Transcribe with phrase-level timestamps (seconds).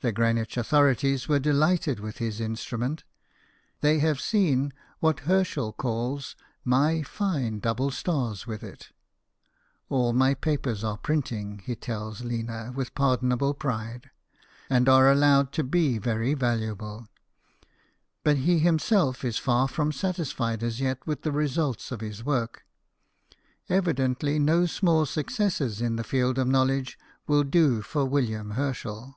[0.00, 3.04] The Greenwich authorities were delighted with his instrument;
[3.80, 8.90] they have seen what Herschel calls "my fine double stars" with it.
[9.88, 14.10] "All my papers are printing," he tells Lina with pardonable pride,
[14.68, 17.08] "and are allowed to be very valuable."
[18.22, 22.64] But he himself is far from satisfied as yet with the results of his work.
[23.70, 29.16] Evidently no small successes in the field of knowledge will do for William Herschel.